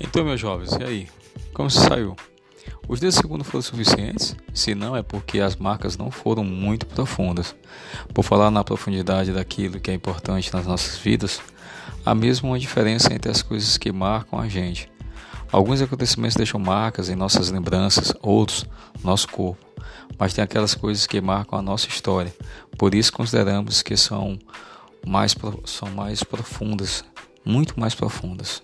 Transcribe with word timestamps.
Então, 0.00 0.24
meus 0.24 0.40
jovens, 0.40 0.72
e 0.72 0.84
aí? 0.84 1.08
Como 1.52 1.70
se 1.70 1.80
saiu? 1.80 2.16
Os 2.88 3.00
10 3.00 3.14
segundos 3.14 3.46
foram 3.46 3.62
suficientes? 3.62 4.36
Se 4.52 4.74
não, 4.74 4.96
é 4.96 5.02
porque 5.02 5.40
as 5.40 5.56
marcas 5.56 5.96
não 5.96 6.10
foram 6.10 6.44
muito 6.44 6.84
profundas. 6.86 7.54
Por 8.12 8.22
falar 8.22 8.50
na 8.50 8.64
profundidade 8.64 9.32
daquilo 9.32 9.80
que 9.80 9.90
é 9.90 9.94
importante 9.94 10.52
nas 10.52 10.66
nossas 10.66 10.98
vidas, 10.98 11.40
há 12.04 12.14
mesmo 12.14 12.50
uma 12.50 12.58
diferença 12.58 13.12
entre 13.12 13.30
as 13.30 13.40
coisas 13.40 13.78
que 13.78 13.90
marcam 13.92 14.38
a 14.38 14.48
gente. 14.48 14.90
Alguns 15.50 15.80
acontecimentos 15.80 16.36
deixam 16.36 16.58
marcas 16.58 17.08
em 17.08 17.14
nossas 17.14 17.50
lembranças, 17.50 18.12
outros 18.20 18.66
no 19.02 19.10
nosso 19.10 19.28
corpo. 19.28 19.64
Mas 20.18 20.34
tem 20.34 20.42
aquelas 20.42 20.74
coisas 20.74 21.06
que 21.06 21.20
marcam 21.20 21.58
a 21.58 21.62
nossa 21.62 21.88
história. 21.88 22.34
Por 22.76 22.94
isso 22.94 23.12
consideramos 23.12 23.80
que 23.82 23.96
são 23.96 24.38
mais, 25.06 25.34
são 25.64 25.88
mais 25.90 26.22
profundas, 26.22 27.04
muito 27.44 27.78
mais 27.78 27.94
profundas. 27.94 28.62